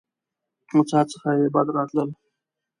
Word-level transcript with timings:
له 0.75 0.81
څاه 0.89 1.05
څخه 1.11 1.29
يې 1.39 1.47
بد 1.53 1.67
راتلل. 1.77 2.09